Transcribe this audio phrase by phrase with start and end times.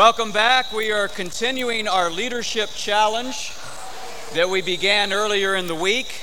[0.00, 0.72] Welcome back.
[0.72, 3.52] We are continuing our leadership challenge
[4.32, 6.22] that we began earlier in the week.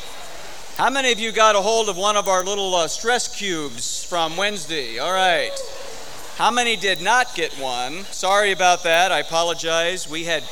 [0.77, 4.03] How many of you got a hold of one of our little uh, stress cubes
[4.03, 4.97] from Wednesday?
[4.97, 5.51] All right.
[6.37, 8.03] How many did not get one?
[8.05, 9.11] Sorry about that.
[9.11, 10.09] I apologize.
[10.09, 10.43] We had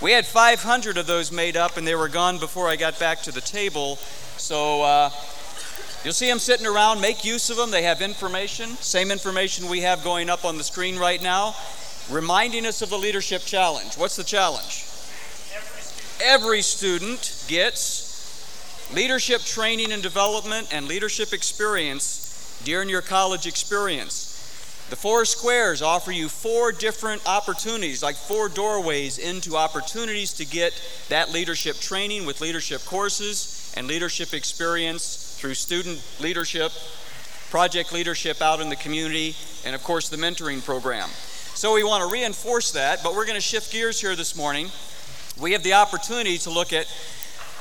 [0.00, 3.20] we had 500 of those made up, and they were gone before I got back
[3.24, 3.96] to the table.
[4.38, 5.10] So uh,
[6.02, 7.02] you'll see them sitting around.
[7.02, 7.70] Make use of them.
[7.70, 11.54] They have information, same information we have going up on the screen right now,
[12.10, 13.94] reminding us of the leadership challenge.
[13.96, 14.84] What's the challenge?
[16.22, 24.30] Every student gets leadership training and development and leadership experience during your college experience.
[24.90, 30.72] The four squares offer you four different opportunities, like four doorways into opportunities to get
[31.08, 36.70] that leadership training with leadership courses and leadership experience through student leadership,
[37.50, 41.08] project leadership out in the community, and of course the mentoring program.
[41.54, 44.70] So we want to reinforce that, but we're going to shift gears here this morning.
[45.40, 46.86] We have the opportunity to look at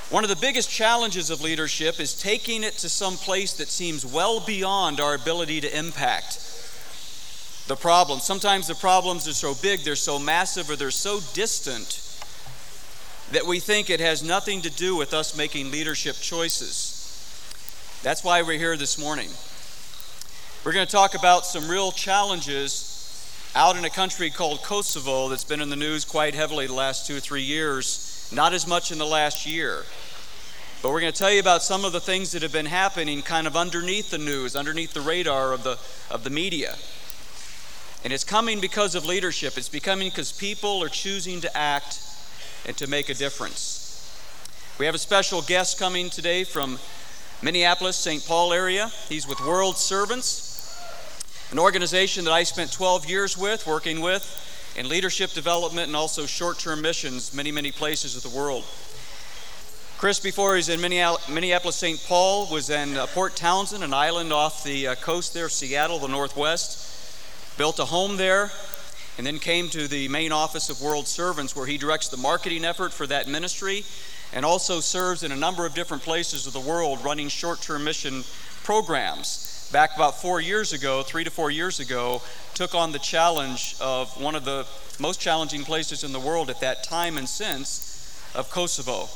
[0.09, 4.03] one of the biggest challenges of leadership is taking it to some place that seems
[4.03, 6.39] well beyond our ability to impact
[7.67, 8.19] the problem.
[8.19, 12.02] Sometimes the problems are so big, they're so massive, or they're so distant
[13.31, 17.99] that we think it has nothing to do with us making leadership choices.
[18.02, 19.30] That's why we're here this morning.
[20.66, 22.92] We're going to talk about some real challenges
[23.55, 27.05] out in a country called Kosovo that's been in the news quite heavily the last
[27.05, 29.83] two or three years, not as much in the last year.
[30.81, 33.21] But we're going to tell you about some of the things that have been happening
[33.21, 35.77] kind of underneath the news, underneath the radar of the,
[36.09, 36.75] of the media.
[38.03, 39.55] And it's coming because of leadership.
[39.55, 42.01] It's becoming because people are choosing to act
[42.65, 43.79] and to make a difference.
[44.79, 46.79] We have a special guest coming today from
[47.43, 48.25] Minneapolis, St.
[48.25, 48.91] Paul area.
[49.07, 50.52] He's with World Servants,
[51.52, 54.23] an organization that I spent 12 years with, working with
[54.75, 58.63] in leadership development and also short term missions, many, many places of the world.
[59.97, 62.03] Chris, before he's in Minneapolis, St.
[62.08, 65.99] Paul, was in uh, Port Townsend, an island off the uh, coast there of Seattle,
[65.99, 66.89] the Northwest
[67.58, 68.52] built a home there,
[69.17, 72.65] and then came to the main office of World Servants, where he directs the marketing
[72.65, 73.86] effort for that ministry
[74.33, 77.83] and also serves in a number of different places of the world running short term
[77.83, 78.23] mission
[78.64, 79.42] programs.
[79.73, 82.22] Back about four years ago, three to four years ago,
[82.54, 84.67] took on the challenge of one of the
[85.00, 89.10] most challenging places in the world at that time and since of Kosovo.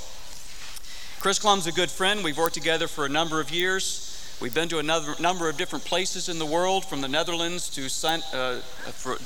[1.19, 2.23] Chris Clum's a good friend.
[2.23, 4.35] We've worked together for a number of years.
[4.41, 4.83] We've been to a
[5.21, 7.87] number of different places in the world, from the Netherlands to
[8.35, 8.59] uh,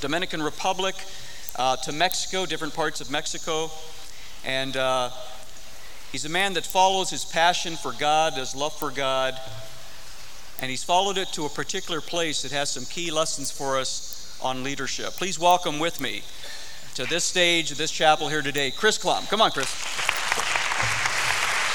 [0.02, 0.96] Dominican Republic
[1.56, 3.72] uh, to Mexico, different parts of Mexico.
[4.44, 5.12] And uh,
[6.12, 9.40] he's a man that follows his passion for God, his love for God,
[10.62, 14.38] and he's followed it to a particular place that has some key lessons for us
[14.44, 15.14] on leadership.
[15.14, 16.22] Please welcome with me
[16.94, 19.26] to this stage, this chapel here today, Chris Clum.
[19.26, 19.68] Come on, Chris.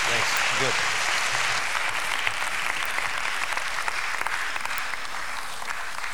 [0.08, 0.28] Thanks.
[0.60, 0.72] Good.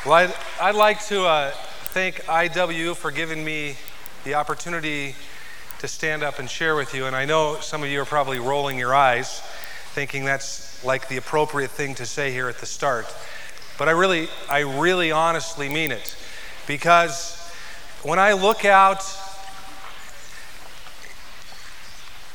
[0.05, 1.51] Well, I'd, I'd like to uh,
[1.91, 3.77] thank IW for giving me
[4.23, 5.15] the opportunity
[5.79, 7.05] to stand up and share with you.
[7.05, 9.41] And I know some of you are probably rolling your eyes,
[9.93, 13.05] thinking that's like the appropriate thing to say here at the start.
[13.77, 16.15] But I really, I really honestly mean it.
[16.67, 17.39] Because
[18.03, 19.03] when I look out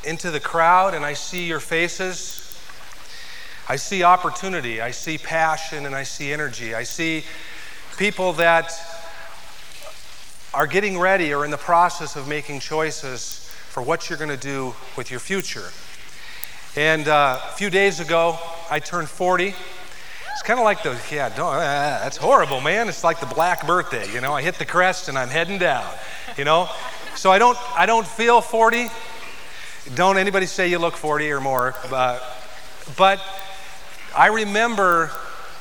[0.03, 2.59] into the crowd and I see your faces,
[3.67, 6.73] I see opportunity, I see passion, and I see energy.
[6.73, 7.23] I see
[7.97, 8.71] people that
[10.53, 14.37] are getting ready or in the process of making choices for what you're going to
[14.37, 15.69] do with your future.
[16.75, 18.37] And uh, a few days ago,
[18.69, 19.47] I turned 40.
[19.47, 22.87] It's kind of like the, yeah, uh, that's horrible, man.
[22.87, 24.33] It's like the black birthday, you know.
[24.33, 25.91] I hit the crest and I'm heading down,
[26.37, 26.69] you know.
[27.15, 28.87] So I don't, I don't feel 40.
[29.95, 31.73] Don't anybody say you look 40 or more.
[31.91, 32.19] Uh,
[32.95, 33.19] but
[34.15, 35.11] I remember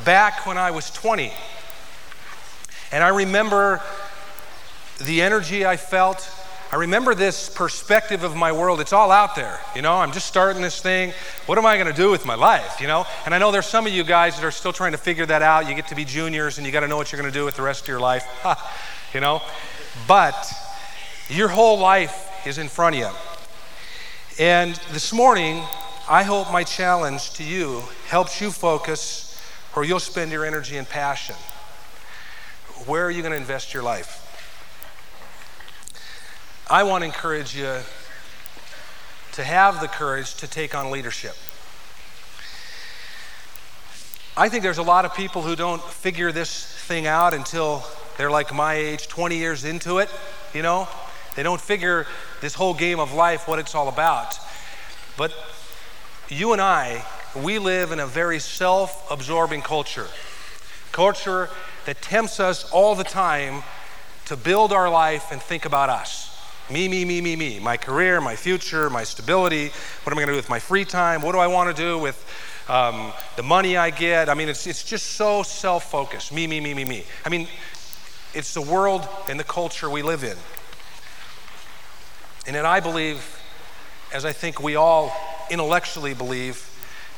[0.04, 1.32] back when I was 20
[2.92, 3.80] and I remember
[5.00, 6.30] the energy I felt.
[6.70, 8.80] I remember this perspective of my world.
[8.80, 9.58] It's all out there.
[9.74, 11.14] You know, I'm just starting this thing.
[11.46, 12.78] What am I going to do with my life?
[12.78, 13.06] You know?
[13.24, 15.40] And I know there's some of you guys that are still trying to figure that
[15.40, 15.66] out.
[15.66, 17.46] You get to be juniors and you got to know what you're going to do
[17.46, 18.26] with the rest of your life.
[19.14, 19.40] you know?
[20.06, 20.52] But
[21.30, 23.10] your whole life is in front of you.
[24.38, 25.62] And this morning,
[26.06, 29.40] I hope my challenge to you helps you focus
[29.72, 31.36] where you'll spend your energy and passion.
[32.84, 34.27] Where are you going to invest your life?
[36.70, 37.76] I want to encourage you
[39.32, 41.34] to have the courage to take on leadership.
[44.36, 47.84] I think there's a lot of people who don't figure this thing out until
[48.18, 50.10] they're like my age, 20 years into it.
[50.52, 50.86] you know?
[51.36, 52.06] They don't figure
[52.42, 54.38] this whole game of life, what it's all about.
[55.16, 55.32] But
[56.28, 57.02] you and I,
[57.34, 60.08] we live in a very self absorbing culture.
[60.92, 61.48] Culture
[61.86, 63.62] that tempts us all the time
[64.26, 66.27] to build our life and think about us.
[66.70, 67.58] Me, me, me, me, me.
[67.60, 69.70] My career, my future, my stability.
[70.02, 71.22] What am I going to do with my free time?
[71.22, 72.22] What do I want to do with
[72.68, 74.28] um, the money I get?
[74.28, 76.30] I mean, it's, it's just so self focused.
[76.30, 77.04] Me, me, me, me, me.
[77.24, 77.48] I mean,
[78.34, 80.36] it's the world and the culture we live in.
[82.46, 83.40] And then I believe,
[84.12, 85.16] as I think we all
[85.50, 86.68] intellectually believe,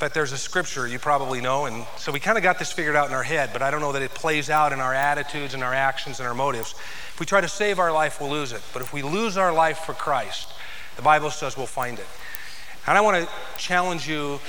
[0.00, 2.96] but there's a scripture you probably know, and so we kind of got this figured
[2.96, 5.52] out in our head, but I don't know that it plays out in our attitudes
[5.52, 6.72] and our actions and our motives.
[6.72, 8.62] If we try to save our life, we'll lose it.
[8.72, 10.48] But if we lose our life for Christ,
[10.96, 12.06] the Bible says we'll find it.
[12.86, 14.40] And I want to challenge you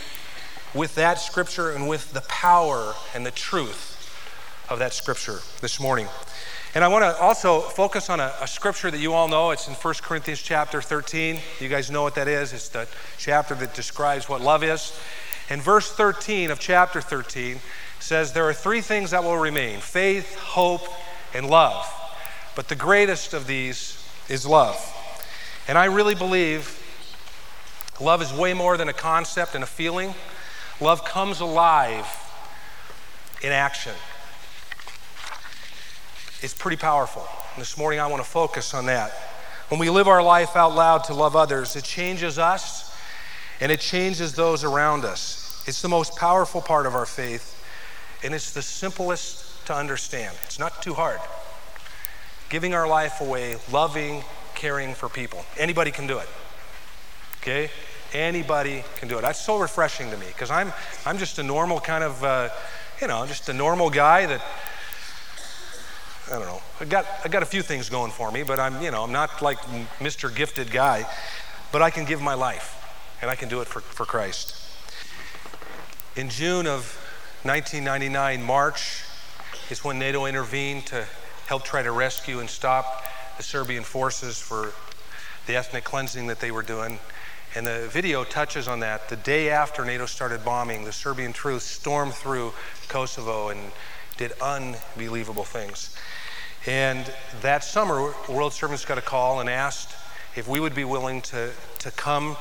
[0.73, 3.97] with that scripture and with the power and the truth
[4.69, 6.07] of that scripture this morning.
[6.73, 9.51] And I want to also focus on a, a, scripture that you all know.
[9.51, 11.37] It's in 1 Corinthians chapter 13.
[11.59, 12.53] You guys know what that is.
[12.53, 12.87] It's the
[13.17, 14.97] chapter that describes what love is.
[15.51, 17.59] And verse 13 of chapter 13
[17.99, 20.87] says, There are three things that will remain faith, hope,
[21.33, 21.85] and love.
[22.55, 24.77] But the greatest of these is love.
[25.67, 26.79] And I really believe
[27.99, 30.13] love is way more than a concept and a feeling.
[30.79, 32.07] Love comes alive
[33.41, 33.95] in action.
[36.39, 37.27] It's pretty powerful.
[37.55, 39.11] And this morning I want to focus on that.
[39.67, 42.95] When we live our life out loud to love others, it changes us
[43.59, 45.40] and it changes those around us.
[45.67, 47.63] It's the most powerful part of our faith,
[48.23, 50.35] and it's the simplest to understand.
[50.45, 51.19] It's not too hard.
[52.49, 54.23] Giving our life away, loving,
[54.55, 55.45] caring for people.
[55.57, 56.27] Anybody can do it.
[57.41, 57.69] Okay?
[58.13, 59.21] Anybody can do it.
[59.21, 60.73] That's so refreshing to me because I'm,
[61.05, 62.49] I'm just a normal kind of, uh,
[62.99, 64.41] you know, just a normal guy that,
[66.27, 68.81] I don't know, I got, I got a few things going for me, but I'm,
[68.81, 69.59] you know, I'm not like
[69.99, 70.33] Mr.
[70.33, 71.05] Gifted guy,
[71.71, 72.77] but I can give my life
[73.21, 74.60] and I can do it for, for Christ.
[76.17, 76.99] In June of
[77.43, 79.03] 1999, March,
[79.69, 81.05] is when NATO intervened to
[81.47, 83.05] help try to rescue and stop
[83.37, 84.73] the Serbian forces for
[85.47, 86.99] the ethnic cleansing that they were doing.
[87.55, 89.07] And the video touches on that.
[89.07, 92.51] The day after NATO started bombing, the Serbian troops stormed through
[92.89, 93.71] Kosovo and
[94.17, 95.95] did unbelievable things.
[96.65, 97.09] And
[97.41, 99.95] that summer, World Servants got a call and asked
[100.35, 102.35] if we would be willing to, to come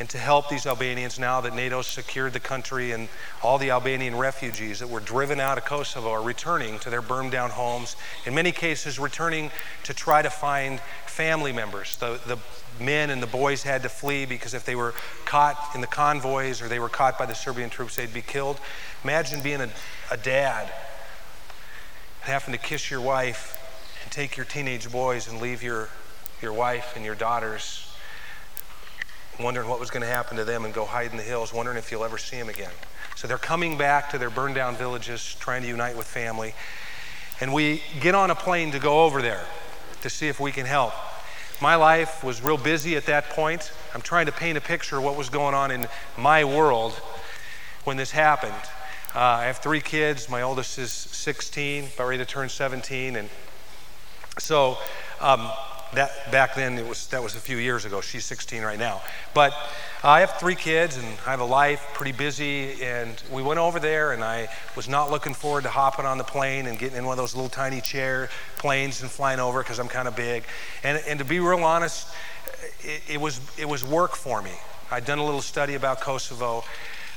[0.00, 3.06] and to help these Albanians now that NATO secured the country and
[3.42, 7.32] all the Albanian refugees that were driven out of Kosovo are returning to their burned
[7.32, 9.50] down homes, in many cases, returning
[9.84, 11.96] to try to find family members.
[11.96, 12.38] The, the
[12.82, 14.94] men and the boys had to flee because if they were
[15.26, 18.58] caught in the convoys or they were caught by the Serbian troops, they'd be killed.
[19.04, 19.68] Imagine being a,
[20.10, 20.72] a dad
[22.22, 23.58] having to kiss your wife
[24.02, 25.90] and take your teenage boys and leave your,
[26.40, 27.89] your wife and your daughters
[29.42, 31.78] wondering what was going to happen to them and go hide in the hills, wondering
[31.78, 32.70] if you'll ever see them again.
[33.16, 36.54] So they're coming back to their burned down villages, trying to unite with family.
[37.40, 39.44] And we get on a plane to go over there
[40.02, 40.92] to see if we can help.
[41.60, 43.72] My life was real busy at that point.
[43.94, 45.86] I'm trying to paint a picture of what was going on in
[46.16, 46.92] my world
[47.84, 48.54] when this happened.
[49.14, 50.28] Uh, I have three kids.
[50.28, 53.16] My oldest is 16, about ready to turn 17.
[53.16, 53.28] And
[54.38, 54.78] so,
[55.20, 55.50] um,
[55.94, 58.00] that back then it was that was a few years ago.
[58.00, 59.02] She's 16 right now.
[59.34, 59.52] But
[60.02, 62.82] I have three kids and I have a life, pretty busy.
[62.82, 66.24] And we went over there, and I was not looking forward to hopping on the
[66.24, 69.78] plane and getting in one of those little tiny chair planes and flying over because
[69.78, 70.44] I'm kind of big.
[70.82, 72.08] And and to be real honest,
[72.80, 74.52] it, it, was it was work for me.
[74.90, 76.64] I'd done a little study about Kosovo.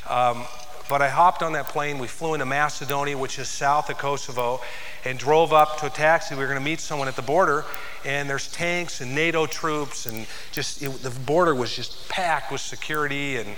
[0.09, 0.45] Um,
[0.89, 1.97] but I hopped on that plane.
[1.97, 4.61] We flew into Macedonia, which is south of Kosovo,
[5.05, 6.35] and drove up to a taxi.
[6.35, 7.65] We were going to meet someone at the border,
[8.05, 12.61] and there's tanks and NATO troops, and just it, the border was just packed with
[12.61, 13.55] security and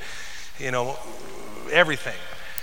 [0.59, 0.97] you know
[1.71, 2.15] everything.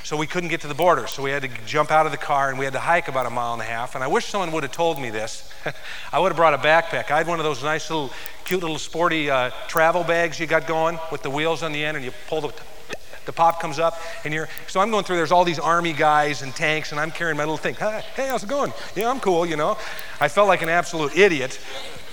[0.04, 1.06] So we couldn't get to the border.
[1.06, 3.24] So we had to jump out of the car and we had to hike about
[3.24, 3.94] a mile and a half.
[3.94, 5.50] And I wish someone would have told me this.
[6.12, 7.10] I would have brought a backpack.
[7.12, 8.10] I had one of those nice little,
[8.44, 11.96] cute little sporty uh, travel bags you got going with the wheels on the end,
[11.96, 12.52] and you pull the
[13.24, 16.42] the pop comes up, and you're, so I'm going through, there's all these army guys
[16.42, 17.74] and tanks, and I'm carrying my little thing.
[17.74, 18.72] Hey, how's it going?
[18.96, 19.76] Yeah, I'm cool, you know.
[20.20, 21.60] I felt like an absolute idiot,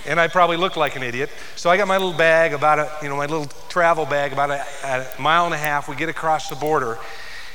[0.06, 1.30] and I probably looked like an idiot.
[1.56, 4.50] So I got my little bag, about a, you know, my little travel bag, about
[4.50, 5.88] a, a mile and a half.
[5.88, 6.98] We get across the border,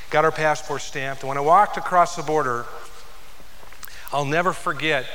[0.10, 2.66] got our passport stamped, and when I walked across the border,
[4.12, 5.06] I'll never forget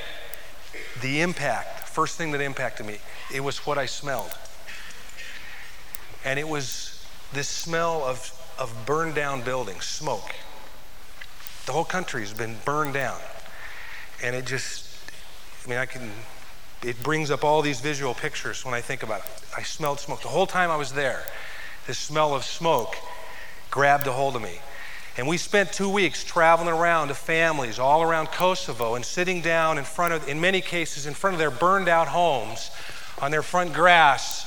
[1.01, 2.99] the impact, first thing that impacted me.
[3.33, 4.31] It was what I smelled.
[6.25, 7.00] And it was
[7.33, 10.35] this smell of, of burned down buildings, smoke.
[11.67, 13.19] The whole country has been burned down.
[14.23, 14.87] And it just,
[15.65, 16.11] I mean, I can
[16.83, 19.27] it brings up all these visual pictures when I think about it.
[19.57, 20.23] I smelled smoke.
[20.23, 21.25] The whole time I was there,
[21.87, 22.97] this smell of smoke
[23.71, 24.59] grabbed a hold of me.
[25.19, 29.77] And we spent two weeks traveling around to families all around Kosovo and sitting down
[29.77, 32.71] in front of, in many cases, in front of their burned out homes
[33.21, 34.47] on their front grass.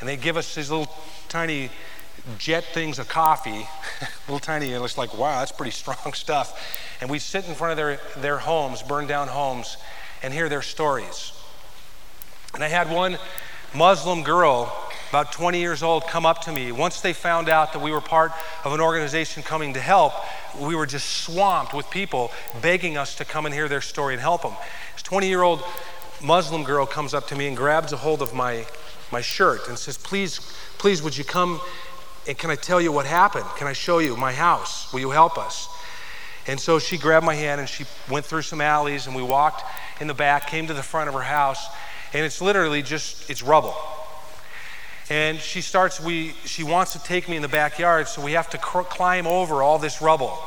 [0.00, 0.90] And they give us these little
[1.28, 1.70] tiny
[2.36, 3.66] jet things of coffee,
[4.28, 6.60] little tiny, and it's like, wow, that's pretty strong stuff.
[7.00, 9.76] And we sit in front of their, their homes, burned down homes,
[10.22, 11.32] and hear their stories.
[12.54, 13.18] And I had one
[13.74, 14.74] Muslim girl,
[15.10, 16.72] about 20 years old, come up to me.
[16.72, 18.32] Once they found out that we were part
[18.64, 20.12] of an organization coming to help,
[20.58, 22.30] we were just swamped with people
[22.62, 24.54] begging us to come and hear their story and help them.
[24.94, 25.62] This 20 year old
[26.22, 28.66] Muslim girl comes up to me and grabs a hold of my,
[29.12, 30.40] my shirt and says, Please,
[30.78, 31.60] please, would you come
[32.28, 33.46] and can I tell you what happened?
[33.56, 34.92] Can I show you my house?
[34.92, 35.66] Will you help us?
[36.46, 39.64] And so she grabbed my hand and she went through some alleys and we walked
[39.98, 41.66] in the back, came to the front of her house,
[42.12, 43.74] and it's literally just it's rubble.
[45.08, 48.50] And she starts we she wants to take me in the backyard, so we have
[48.50, 50.38] to cr- climb over all this rubble.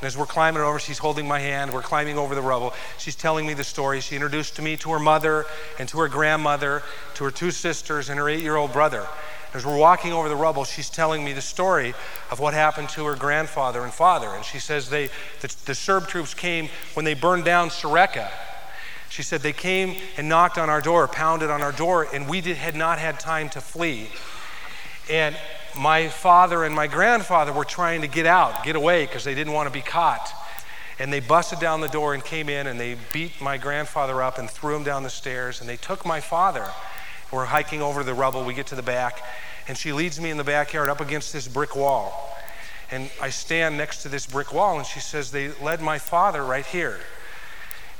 [0.00, 1.72] And as we're climbing over, she's holding my hand.
[1.72, 2.72] We're climbing over the rubble.
[2.98, 4.00] She's telling me the story.
[4.00, 5.44] She introduced me to her mother
[5.78, 6.82] and to her grandmother,
[7.14, 9.06] to her two sisters, and her eight year old brother.
[9.54, 11.94] As we're walking over the rubble, she's telling me the story
[12.30, 14.28] of what happened to her grandfather and father.
[14.28, 15.06] And she says they,
[15.40, 18.30] the, the Serb troops came when they burned down Sareka.
[19.08, 22.42] She said they came and knocked on our door, pounded on our door, and we
[22.42, 24.08] did, had not had time to flee.
[25.10, 25.34] And
[25.76, 29.54] my father and my grandfather were trying to get out, get away, because they didn't
[29.54, 30.30] want to be caught.
[30.98, 34.38] And they busted down the door and came in and they beat my grandfather up
[34.38, 35.60] and threw him down the stairs.
[35.60, 36.68] And they took my father.
[37.30, 38.44] We're hiking over the rubble.
[38.44, 39.20] We get to the back.
[39.66, 42.36] And she leads me in the backyard up against this brick wall.
[42.90, 46.42] And I stand next to this brick wall and she says, They led my father
[46.42, 46.98] right here.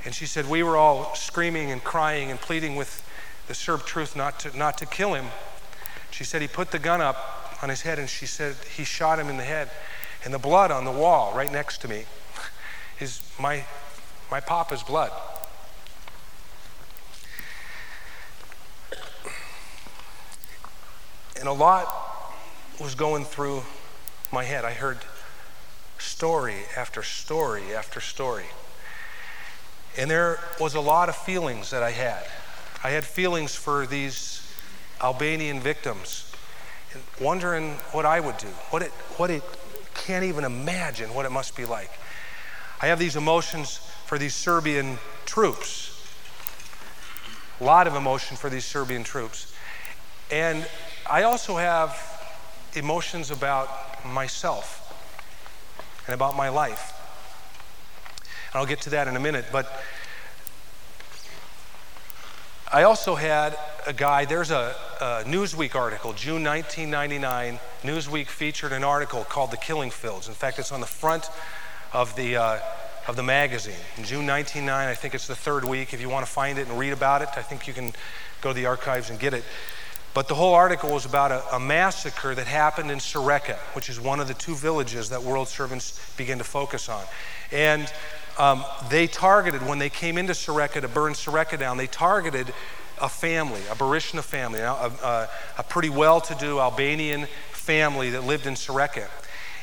[0.03, 3.05] And she said, We were all screaming and crying and pleading with
[3.47, 5.25] the Serb truth not to, not to kill him.
[6.09, 9.19] She said, He put the gun up on his head and she said, He shot
[9.19, 9.69] him in the head.
[10.25, 12.05] And the blood on the wall right next to me
[12.99, 13.63] is my,
[14.31, 15.11] my papa's blood.
[21.39, 21.87] And a lot
[22.79, 23.63] was going through
[24.31, 24.65] my head.
[24.65, 24.97] I heard
[25.97, 28.45] story after story after story.
[29.97, 32.23] And there was a lot of feelings that I had.
[32.83, 34.45] I had feelings for these
[35.01, 36.31] Albanian victims,
[37.19, 39.43] wondering what I would do, what it, what it
[39.93, 41.91] can't even imagine what it must be like.
[42.81, 45.85] I have these emotions for these Serbian troops,
[47.59, 49.53] a lot of emotion for these Serbian troops.
[50.31, 50.65] And
[51.09, 51.97] I also have
[52.75, 54.85] emotions about myself
[56.05, 56.93] and about my life.
[58.53, 59.45] And I'll get to that in a minute.
[59.51, 59.71] But
[62.71, 67.57] I also had a guy, there's a, a, Newsweek article, June 1999.
[67.81, 70.27] Newsweek featured an article called The Killing Fields.
[70.27, 71.31] In fact, it's on the front
[71.91, 72.59] of the, uh,
[73.07, 73.73] of the magazine.
[73.97, 75.91] In June 1999, I think it's the third week.
[75.91, 77.93] If you want to find it and read about it, I think you can
[78.41, 79.43] go to the archives and get it.
[80.13, 83.99] But the whole article was about a, a massacre that happened in Sareka, which is
[83.99, 87.03] one of the two villages that World Servants began to focus on.
[87.51, 87.91] And
[88.37, 92.53] um, they targeted, when they came into Sareka to burn Sareka down, they targeted
[93.01, 98.23] a family, a Berisha family, a, a, a pretty well to do Albanian family that
[98.23, 99.07] lived in Sareka.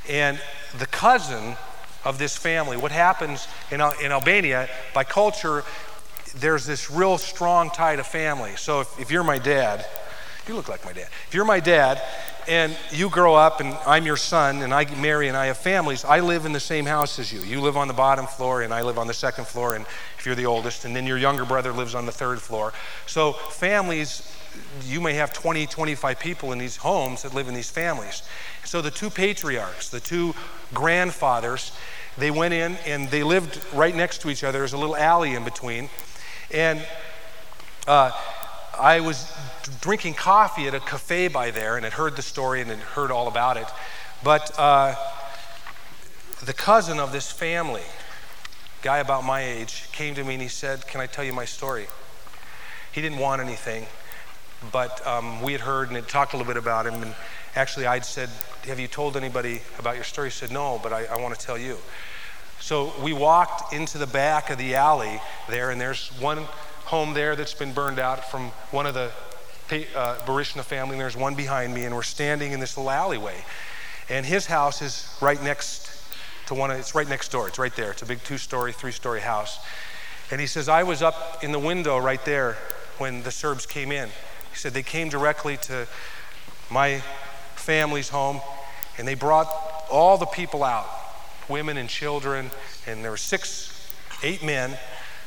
[0.08, 0.40] And
[0.78, 1.56] the cousin
[2.04, 5.64] of this family, what happens in, in Albania, by culture,
[6.36, 8.54] there's this real strong tie to family.
[8.56, 9.84] So if, if you're my dad,
[10.48, 11.08] you look like my dad.
[11.28, 12.00] If you're my dad
[12.48, 16.04] and you grow up and I'm your son and I marry and I have families,
[16.04, 17.40] I live in the same house as you.
[17.40, 19.84] You live on the bottom floor and I live on the second floor, and
[20.18, 22.72] if you're the oldest, and then your younger brother lives on the third floor.
[23.06, 24.32] So, families,
[24.84, 28.22] you may have 20, 25 people in these homes that live in these families.
[28.64, 30.34] So, the two patriarchs, the two
[30.72, 31.72] grandfathers,
[32.18, 34.58] they went in and they lived right next to each other.
[34.58, 35.90] There's a little alley in between.
[36.50, 36.84] And
[37.86, 38.12] uh,
[38.78, 39.32] I was
[39.80, 43.10] drinking coffee at a cafe by there and had heard the story and had heard
[43.10, 43.66] all about it.
[44.22, 44.94] But uh,
[46.44, 47.82] the cousin of this family,
[48.82, 51.44] guy about my age, came to me and he said, Can I tell you my
[51.44, 51.86] story?
[52.92, 53.86] He didn't want anything,
[54.72, 57.02] but um, we had heard and had talked a little bit about him.
[57.02, 57.14] And
[57.54, 58.28] actually, I'd said,
[58.64, 60.28] Have you told anybody about your story?
[60.28, 61.78] He said, No, but I, I want to tell you.
[62.60, 66.46] So we walked into the back of the alley there, and there's one
[66.86, 69.10] home there that's been burned out from one of the
[69.70, 70.94] uh, Berisha family.
[70.94, 73.44] And there's one behind me, and we're standing in this little alleyway.
[74.08, 75.90] And his house is right next
[76.46, 77.48] to one of, it's right next door.
[77.48, 77.90] It's right there.
[77.90, 79.58] It's a big two story, three story house.
[80.30, 82.56] And he says, I was up in the window right there
[82.98, 84.08] when the Serbs came in.
[84.08, 85.86] He said they came directly to
[86.70, 87.02] my
[87.54, 88.40] family's home
[88.98, 89.48] and they brought
[89.90, 90.86] all the people out
[91.48, 92.50] women and children,
[92.86, 93.72] and there were six,
[94.22, 94.76] eight men,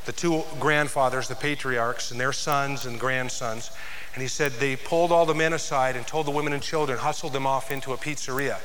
[0.06, 3.72] the two grandfathers, the patriarchs, and their sons and grandsons.
[4.13, 6.98] And he said they pulled all the men aside and told the women and children,
[6.98, 8.58] hustled them off into a pizzeria.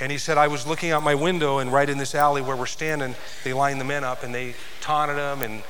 [0.00, 2.56] And he said, I was looking out my window, and right in this alley where
[2.56, 5.62] we're standing, they lined the men up and they taunted them and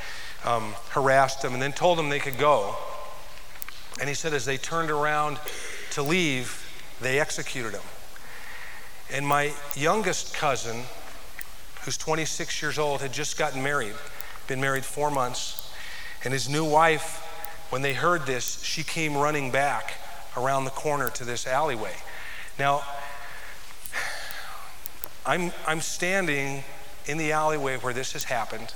[0.44, 2.74] um, harassed them and then told them they could go.
[4.00, 5.38] And he said, as they turned around
[5.92, 6.58] to leave,
[7.00, 7.82] they executed him.
[9.12, 10.84] And my youngest cousin,
[11.82, 13.94] who's 26 years old, had just gotten married,
[14.46, 15.70] been married four months.
[16.24, 17.18] And his new wife,
[17.70, 19.94] when they heard this, she came running back
[20.36, 21.94] around the corner to this alleyway.
[22.58, 22.82] Now,
[25.24, 26.64] I'm, I'm standing
[27.06, 28.74] in the alleyway where this has happened,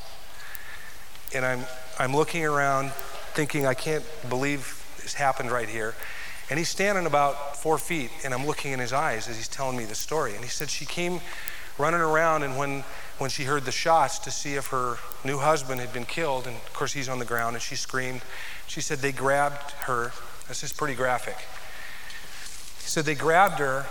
[1.35, 1.65] and I'm,
[1.99, 2.93] I'm looking around
[3.35, 5.95] thinking, I can't believe this happened right here.
[6.49, 9.77] And he's standing about four feet, and I'm looking in his eyes as he's telling
[9.77, 10.35] me the story.
[10.35, 11.21] And he said she came
[11.79, 12.85] running around, and when,
[13.19, 16.57] when she heard the shots to see if her new husband had been killed, and
[16.57, 18.21] of course he's on the ground, and she screamed,
[18.67, 20.13] she said they grabbed her.
[20.49, 21.37] This is pretty graphic.
[22.83, 23.87] He said they grabbed her,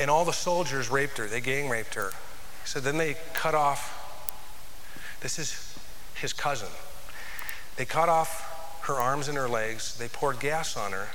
[0.00, 1.26] and all the soldiers raped her.
[1.26, 2.12] They gang raped her.
[2.62, 3.98] He said then they cut off,
[5.20, 5.76] this is
[6.14, 6.68] his cousin.
[7.76, 11.08] They cut off her arms and her legs, they poured gas on her,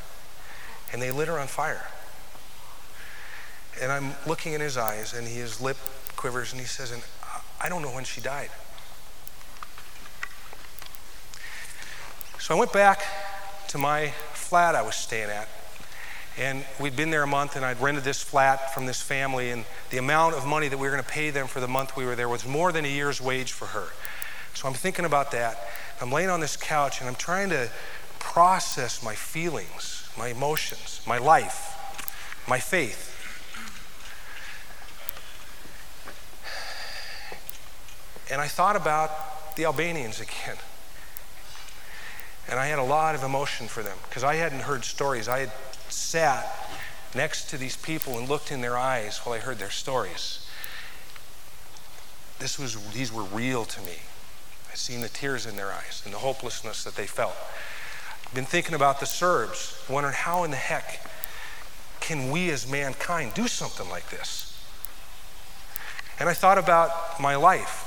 [0.94, 1.88] and they lit her on fire.
[3.82, 5.78] And I'm looking in his eyes, and his lip
[6.16, 7.02] quivers, and he says, and
[7.62, 8.50] I don't know when she died.
[12.40, 13.02] So I went back
[13.70, 15.50] to my flat I was staying at,
[16.38, 19.66] and we'd been there a month, and I'd rented this flat from this family, and
[19.90, 22.06] the amount of money that we were going to pay them for the month we
[22.06, 23.88] were there was more than a year's wage for her.
[24.54, 25.60] So I'm thinking about that.
[26.02, 27.70] I'm laying on this couch and I'm trying to
[28.20, 31.76] process my feelings, my emotions, my life,
[32.48, 33.17] my faith.
[38.32, 40.58] And I thought about the Albanians again.
[42.50, 45.28] And I had a lot of emotion for them because I hadn't heard stories.
[45.28, 45.52] I had
[45.90, 46.48] sat
[47.14, 50.48] next to these people and looked in their eyes while I heard their stories.
[52.40, 53.98] This was, these were real to me.
[54.72, 57.36] I've seen the tears in their eyes and the hopelessness that they felt.
[58.26, 61.06] I've been thinking about the Serbs, wondering how in the heck
[62.00, 64.58] can we as mankind do something like this?
[66.20, 67.87] And I thought about my life.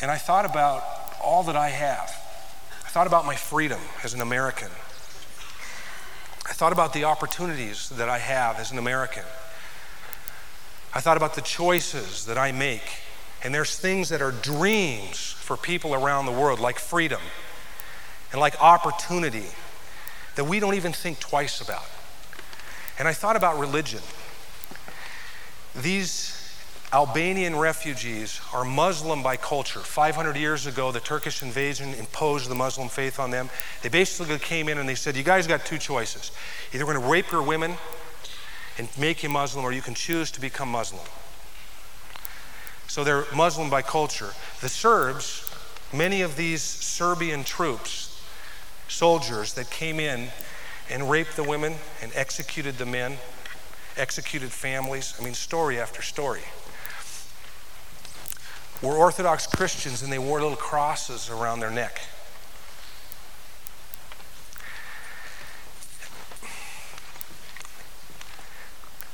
[0.00, 0.82] And I thought about
[1.22, 2.10] all that I have.
[2.84, 4.70] I thought about my freedom as an American.
[6.46, 9.24] I thought about the opportunities that I have as an American.
[10.92, 12.82] I thought about the choices that I make
[13.44, 17.20] and there's things that are dreams for people around the world, like freedom
[18.32, 19.44] and like opportunity,
[20.34, 21.84] that we don't even think twice about.
[22.98, 24.00] And I thought about religion.
[25.76, 26.43] These
[26.94, 29.80] Albanian refugees are Muslim by culture.
[29.80, 33.50] 500 years ago, the Turkish invasion imposed the Muslim faith on them.
[33.82, 36.30] They basically came in and they said, You guys got two choices.
[36.72, 37.74] Either we're going to rape your women
[38.78, 41.02] and make you Muslim, or you can choose to become Muslim.
[42.86, 44.30] So they're Muslim by culture.
[44.60, 45.52] The Serbs,
[45.92, 48.22] many of these Serbian troops,
[48.86, 50.28] soldiers that came in
[50.88, 53.16] and raped the women and executed the men,
[53.96, 55.16] executed families.
[55.20, 56.42] I mean, story after story.
[58.82, 62.02] Were Orthodox Christians and they wore little crosses around their neck.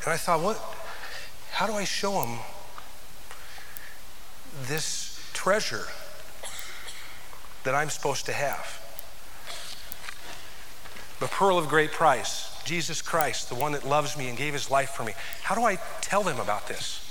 [0.05, 0.57] And I thought, what?
[1.53, 2.38] How do I show them
[4.66, 5.87] this treasure
[7.64, 8.79] that I'm supposed to have.
[11.20, 14.70] The pearl of great price, Jesus Christ, the one that loves me and gave his
[14.70, 15.12] life for me.
[15.42, 17.07] How do I tell them about this?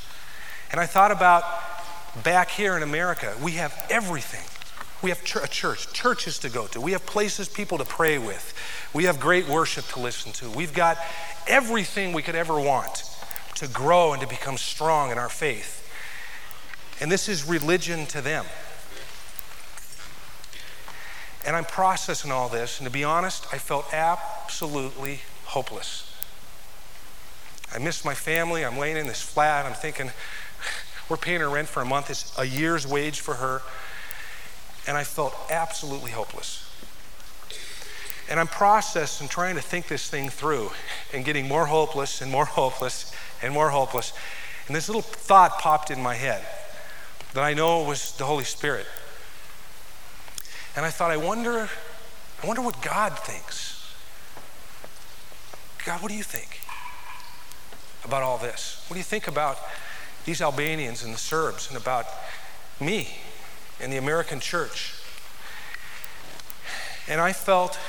[0.71, 1.43] And I thought about
[2.23, 4.45] back here in America, we have everything.
[5.01, 6.81] We have a church, churches to go to.
[6.81, 8.53] We have places people to pray with.
[8.93, 10.49] We have great worship to listen to.
[10.49, 10.97] We've got
[11.47, 13.03] everything we could ever want
[13.55, 15.89] to grow and to become strong in our faith.
[16.99, 18.45] And this is religion to them.
[21.45, 26.05] And I'm processing all this, and to be honest, I felt absolutely hopeless.
[27.73, 28.65] I missed my family.
[28.65, 29.65] I'm laying in this flat.
[29.65, 30.11] I'm thinking,
[31.09, 32.09] we're paying her rent for a month.
[32.09, 33.61] It's a year's wage for her.
[34.87, 36.65] And I felt absolutely hopeless.
[38.29, 40.69] And I'm processing, trying to think this thing through,
[41.13, 44.13] and getting more hopeless and more hopeless and more hopeless.
[44.67, 46.45] And this little thought popped in my head
[47.33, 48.85] that I know was the Holy Spirit.
[50.75, 51.69] And I thought, I wonder,
[52.43, 53.93] I wonder what God thinks.
[55.85, 56.59] God, what do you think
[58.05, 58.85] about all this?
[58.87, 59.57] What do you think about
[60.29, 62.05] these Albanians and the Serbs and about
[62.79, 63.17] me
[63.81, 64.93] and the American church?
[67.07, 67.79] And I felt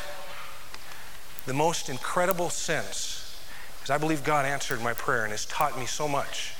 [1.45, 3.39] the most incredible sense,
[3.77, 6.55] because I believe God answered my prayer and has taught me so much.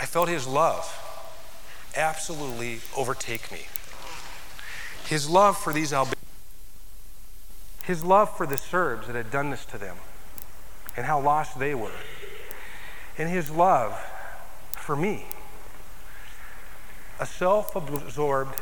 [0.00, 0.88] I felt His love
[1.94, 3.66] absolutely overtake me.
[5.04, 6.24] His love for these Albanians,
[7.82, 9.98] his love for the Serbs that had done this to them,
[10.96, 11.90] and how lost they were,
[13.16, 13.98] and his love
[14.76, 15.26] for me,
[17.20, 18.56] a self absorbed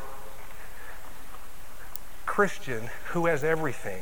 [2.25, 4.01] Christian who has everything.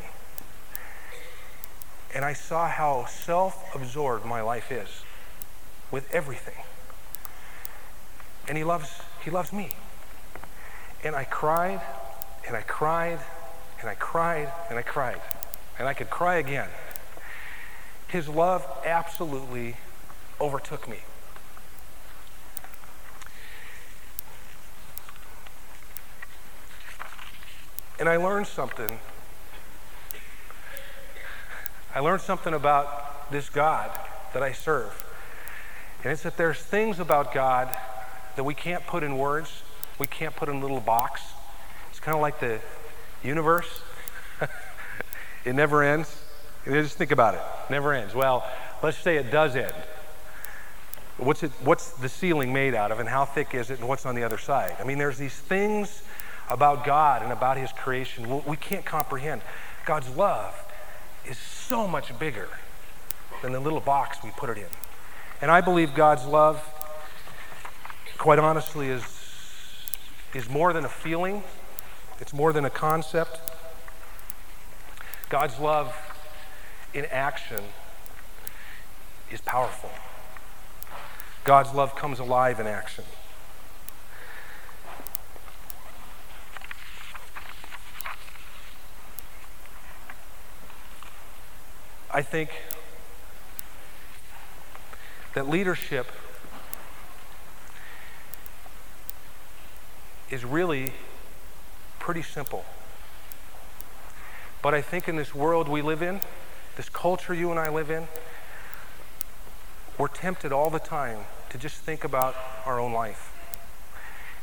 [2.13, 5.03] And I saw how self absorbed my life is
[5.89, 6.63] with everything.
[8.47, 8.89] And he loves,
[9.23, 9.75] he loves me.
[11.03, 11.81] And I cried
[12.47, 13.19] and I cried
[13.79, 15.21] and I cried and I cried.
[15.79, 16.69] And I could cry again.
[18.07, 19.77] His love absolutely
[20.41, 20.97] overtook me.
[27.99, 28.99] And I learned something.
[31.93, 33.91] I learned something about this God
[34.34, 35.06] that I serve.
[36.04, 37.69] And it's that there's things about God
[38.36, 39.62] that we can't put in words,
[39.99, 41.21] we can't put in a little box
[41.91, 42.60] It's kind of like the
[43.23, 43.82] universe.
[45.45, 46.23] it never ends.
[46.65, 47.41] Just think about it.
[47.69, 48.15] Never ends.
[48.15, 48.43] Well,
[48.82, 49.73] let's say it does end.
[51.17, 54.06] What's, it, what's the ceiling made out of, and how thick is it, and what's
[54.06, 54.76] on the other side?
[54.80, 56.02] I mean, there's these things
[56.50, 59.41] about God and about His creation we can't comprehend.
[59.86, 60.54] God's love
[61.26, 62.50] is so much bigger
[63.41, 64.69] than the little box we put it in.
[65.41, 66.63] And I believe God's love,
[68.17, 69.04] quite honestly, is,
[70.34, 71.43] is more than a feeling.
[72.19, 73.39] It's more than a concept.
[75.30, 75.95] God's love
[76.93, 77.63] in action
[79.32, 79.89] is powerful.
[81.43, 83.04] God's love comes alive in action.
[92.13, 92.51] I think
[95.34, 96.08] that leadership
[100.30, 100.93] is really
[101.99, 102.65] pretty simple.
[104.62, 106.19] But I think in this world we live in,
[106.75, 108.08] this culture you and I live in,
[110.01, 111.19] we're tempted all the time
[111.51, 112.35] to just think about
[112.65, 113.31] our own life.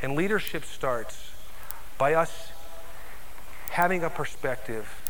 [0.00, 1.32] And leadership starts
[1.98, 2.52] by us
[3.70, 5.02] having a perspective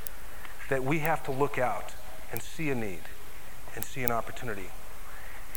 [0.70, 1.92] that we have to look out
[2.32, 3.02] and see a need
[3.76, 4.70] and see an opportunity.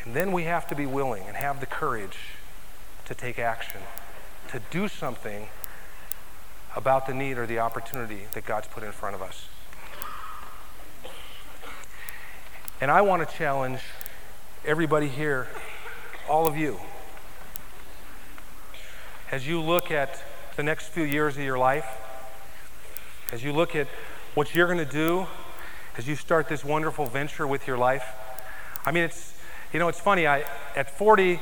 [0.04, 2.18] And then we have to be willing and have the courage
[3.06, 3.80] to take action,
[4.50, 5.48] to do something
[6.76, 9.48] about the need or the opportunity that God's put in front of us.
[12.82, 13.80] And I want to challenge
[14.66, 15.48] everybody here,
[16.30, 16.80] all of you,
[19.32, 20.22] as you look at
[20.56, 21.88] the next few years of your life,
[23.32, 23.88] as you look at
[24.34, 25.28] what you're going to do
[25.98, 28.06] as you start this wonderful venture with your life.
[28.86, 29.34] I mean, it's,
[29.74, 30.26] you know, it's funny.
[30.26, 30.46] I,
[30.76, 31.40] at 40,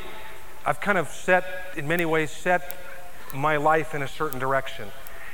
[0.65, 1.45] I've kind of set,
[1.77, 2.77] in many ways, set
[3.33, 4.87] my life in a certain direction.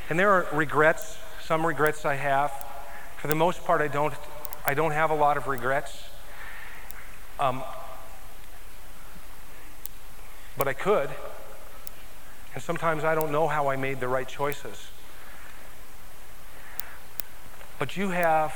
[0.10, 2.52] And there are regrets, some regrets I have.
[3.18, 4.14] For the most part, I don't,
[4.66, 6.10] I don't have a lot of regrets.
[7.40, 7.64] Um,
[10.58, 11.10] but I could.
[12.54, 14.88] And sometimes I don't know how I made the right choices.
[17.78, 18.56] But you have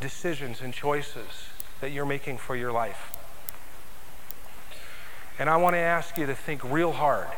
[0.00, 1.48] decisions and choices
[1.80, 3.16] that you're making for your life.
[5.38, 7.28] And I want to ask you to think real hard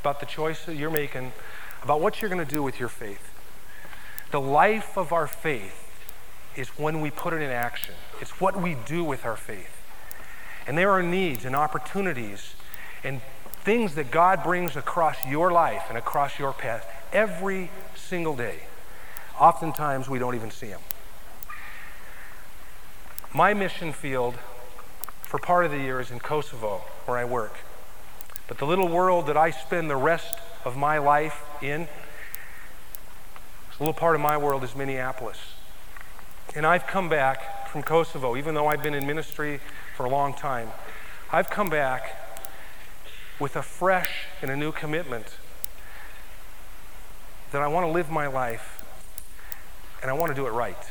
[0.00, 1.32] about the choices you're making
[1.82, 3.32] about what you're going to do with your faith.
[4.30, 5.88] The life of our faith
[6.56, 9.79] is when we put it in action, it's what we do with our faith.
[10.66, 12.54] And there are needs and opportunities
[13.02, 13.20] and
[13.64, 18.60] things that God brings across your life and across your path every single day.
[19.38, 20.80] Oftentimes, we don't even see them.
[23.32, 24.34] My mission field
[25.22, 27.54] for part of the year is in Kosovo, where I work.
[28.48, 31.82] But the little world that I spend the rest of my life in.
[31.82, 31.88] A
[33.78, 35.38] little part of my world is Minneapolis.
[36.54, 39.60] And I've come back from Kosovo, even though I've been in ministry
[40.00, 40.70] for a long time.
[41.30, 42.16] I've come back
[43.38, 44.08] with a fresh
[44.40, 45.36] and a new commitment
[47.52, 48.82] that I want to live my life
[50.00, 50.90] and I want to do it right.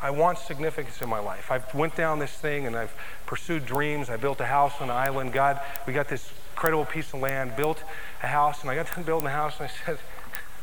[0.00, 1.50] I want significance in my life.
[1.50, 2.94] I've went down this thing and I've
[3.26, 4.08] pursued dreams.
[4.08, 5.32] I built a house on an island.
[5.32, 7.82] God, we got this incredible piece of land, built
[8.22, 9.98] a house, and I got done building the house, and I said,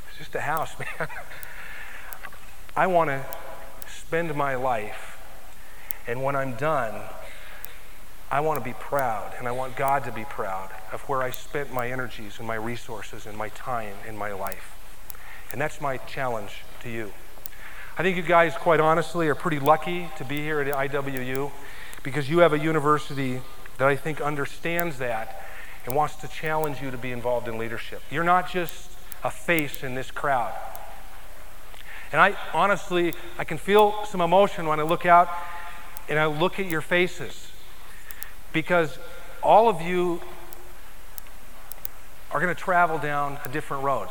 [0.07, 1.09] it's just a house, man.
[2.73, 3.25] I want to
[3.89, 5.16] spend my life,
[6.07, 7.01] and when I'm done,
[8.31, 11.31] I want to be proud, and I want God to be proud of where I
[11.31, 14.75] spent my energies and my resources and my time in my life.
[15.51, 17.13] And that's my challenge to you.
[17.97, 21.51] I think you guys, quite honestly, are pretty lucky to be here at IWU
[22.03, 23.41] because you have a university
[23.77, 25.45] that I think understands that
[25.85, 28.01] and wants to challenge you to be involved in leadership.
[28.11, 28.91] You're not just
[29.23, 30.53] a face in this crowd.
[32.11, 35.29] And I honestly, I can feel some emotion when I look out
[36.09, 37.51] and I look at your faces
[38.53, 38.97] because
[39.43, 40.21] all of you
[42.31, 44.09] are going to travel down a different road.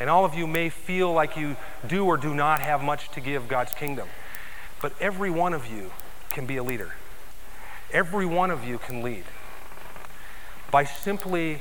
[0.00, 1.56] And all of you may feel like you
[1.86, 4.08] do or do not have much to give God's kingdom.
[4.80, 5.92] But every one of you
[6.30, 6.94] can be a leader.
[7.92, 9.24] Every one of you can lead
[10.70, 11.60] by simply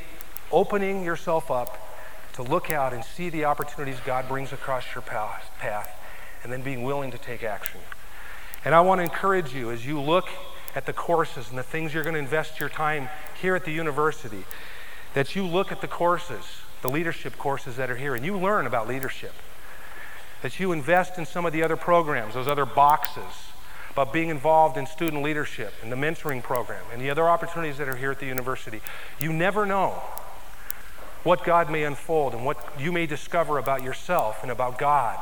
[0.51, 1.77] opening yourself up
[2.33, 5.89] to look out and see the opportunities God brings across your path
[6.43, 7.81] and then being willing to take action.
[8.63, 10.29] And I want to encourage you as you look
[10.75, 13.09] at the courses and the things you're going to invest your time
[13.41, 14.43] here at the university,
[15.13, 16.45] that you look at the courses,
[16.81, 19.33] the leadership courses that are here, and you learn about leadership.
[20.43, 23.51] That you invest in some of the other programs, those other boxes,
[23.91, 27.89] about being involved in student leadership and the mentoring program and the other opportunities that
[27.89, 28.79] are here at the university.
[29.19, 30.01] You never know
[31.23, 35.21] what God may unfold and what you may discover about yourself and about God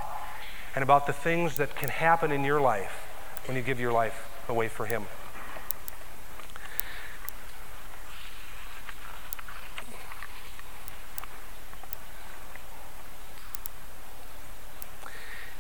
[0.76, 3.09] and about the things that can happen in your life
[3.46, 5.06] when you give your life away for Him.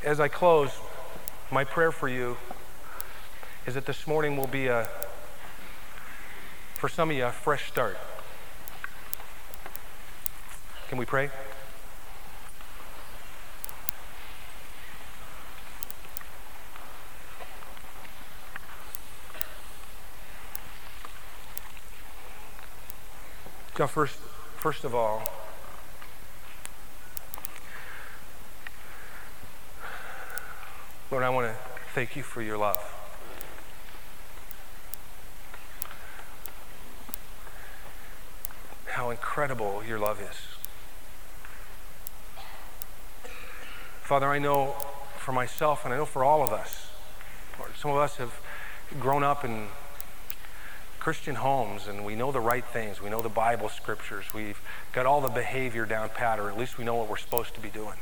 [0.04, 0.72] As I close,
[1.52, 2.38] my prayer for you
[3.66, 4.88] is that this morning will be a,
[6.76, 7.98] for some of you, a fresh start.
[10.88, 11.30] Can we pray?
[23.80, 24.20] God, first,
[24.58, 25.24] first of all,
[31.10, 31.56] Lord, I want to
[31.96, 32.84] thank you for your love.
[38.88, 40.36] How incredible your love is.
[44.02, 44.76] Father, I know
[45.20, 46.90] for myself and I know for all of us,
[47.58, 48.42] Lord, some of us have
[49.00, 49.70] grown up in
[51.00, 53.02] Christian homes and we know the right things.
[53.02, 54.26] We know the Bible scriptures.
[54.34, 54.60] We've
[54.94, 57.62] got all the behavior down pat, or at least we know what we're supposed to
[57.62, 57.98] be doing.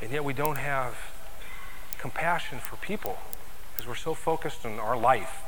[0.00, 0.96] And yet we don't have
[1.98, 3.18] compassion for people
[3.72, 5.42] because we're so focused on our life.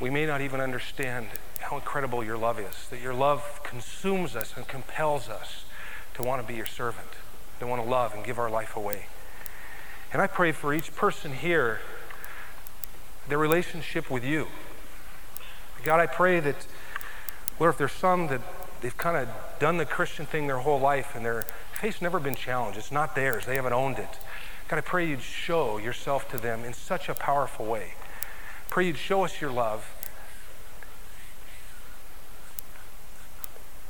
[0.00, 1.28] We may not even understand
[1.60, 5.64] how incredible your love is, that your love consumes us and compels us
[6.14, 7.08] to want to be your servant,
[7.58, 9.06] to want to love and give our life away.
[10.12, 11.80] And I pray for each person here,
[13.28, 14.48] their relationship with you.
[15.84, 16.66] God, I pray that,
[17.58, 18.40] Lord, if there's some that
[18.80, 21.46] they've kind of done the Christian thing their whole life and their
[21.80, 22.78] faith's never been challenged.
[22.78, 23.46] It's not theirs.
[23.46, 24.18] They haven't owned it.
[24.68, 27.94] God, I pray you'd show yourself to them in such a powerful way.
[28.68, 29.86] Pray you'd show us your love.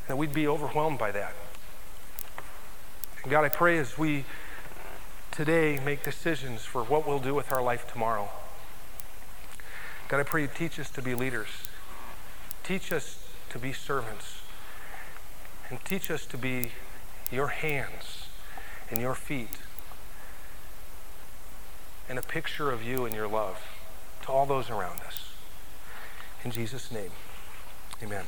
[0.09, 1.35] That we'd be overwhelmed by that.
[3.23, 4.25] And God, I pray as we
[5.31, 8.29] today make decisions for what we'll do with our life tomorrow.
[10.09, 11.49] God, I pray you teach us to be leaders.
[12.65, 14.41] Teach us to be servants
[15.69, 16.73] and teach us to be
[17.31, 18.27] your hands
[18.91, 19.59] and your feet
[22.09, 23.63] and a picture of you and your love
[24.23, 25.33] to all those around us.
[26.45, 27.13] In Jesus' name,
[28.03, 28.25] amen.